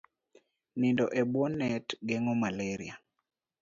[0.79, 2.95] Nindo e bwo net geng'o malaria